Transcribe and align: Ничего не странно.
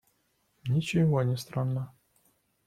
Ничего 0.63 1.21
не 1.21 1.35
странно. 1.37 1.93